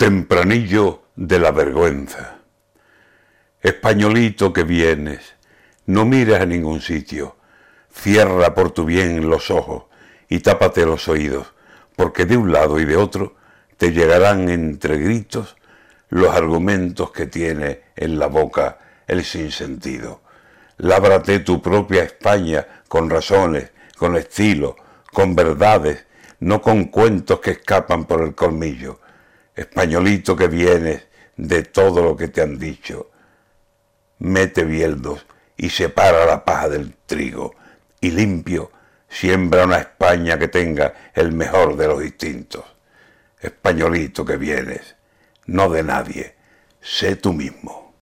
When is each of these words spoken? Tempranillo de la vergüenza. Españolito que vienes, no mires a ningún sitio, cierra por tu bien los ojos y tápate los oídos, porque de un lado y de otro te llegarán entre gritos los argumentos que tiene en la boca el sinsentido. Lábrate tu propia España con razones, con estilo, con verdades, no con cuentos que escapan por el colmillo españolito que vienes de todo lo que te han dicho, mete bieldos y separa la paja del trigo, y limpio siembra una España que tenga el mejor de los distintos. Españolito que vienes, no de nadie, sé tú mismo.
Tempranillo 0.00 1.02
de 1.14 1.38
la 1.38 1.50
vergüenza. 1.50 2.38
Españolito 3.60 4.50
que 4.50 4.64
vienes, 4.64 5.34
no 5.84 6.06
mires 6.06 6.40
a 6.40 6.46
ningún 6.46 6.80
sitio, 6.80 7.36
cierra 7.92 8.54
por 8.54 8.70
tu 8.70 8.86
bien 8.86 9.28
los 9.28 9.50
ojos 9.50 9.84
y 10.26 10.38
tápate 10.38 10.86
los 10.86 11.06
oídos, 11.06 11.52
porque 11.96 12.24
de 12.24 12.38
un 12.38 12.50
lado 12.50 12.80
y 12.80 12.86
de 12.86 12.96
otro 12.96 13.36
te 13.76 13.92
llegarán 13.92 14.48
entre 14.48 14.96
gritos 14.96 15.56
los 16.08 16.34
argumentos 16.34 17.10
que 17.10 17.26
tiene 17.26 17.82
en 17.94 18.18
la 18.18 18.28
boca 18.28 18.78
el 19.06 19.22
sinsentido. 19.22 20.22
Lábrate 20.78 21.40
tu 21.40 21.60
propia 21.60 22.04
España 22.04 22.66
con 22.88 23.10
razones, 23.10 23.70
con 23.98 24.16
estilo, 24.16 24.76
con 25.12 25.36
verdades, 25.36 26.06
no 26.38 26.62
con 26.62 26.84
cuentos 26.84 27.40
que 27.40 27.50
escapan 27.50 28.06
por 28.06 28.22
el 28.22 28.34
colmillo 28.34 28.98
españolito 29.60 30.34
que 30.34 30.48
vienes 30.48 31.06
de 31.36 31.62
todo 31.64 32.02
lo 32.02 32.16
que 32.16 32.28
te 32.28 32.40
han 32.40 32.58
dicho, 32.58 33.10
mete 34.18 34.64
bieldos 34.64 35.26
y 35.54 35.68
separa 35.68 36.24
la 36.24 36.44
paja 36.46 36.70
del 36.70 36.94
trigo, 37.04 37.54
y 38.00 38.10
limpio 38.10 38.72
siembra 39.06 39.66
una 39.66 39.78
España 39.78 40.38
que 40.38 40.48
tenga 40.48 40.94
el 41.12 41.32
mejor 41.32 41.76
de 41.76 41.88
los 41.88 42.00
distintos. 42.00 42.64
Españolito 43.38 44.24
que 44.24 44.38
vienes, 44.38 44.96
no 45.44 45.68
de 45.68 45.82
nadie, 45.82 46.36
sé 46.80 47.16
tú 47.16 47.34
mismo. 47.34 47.89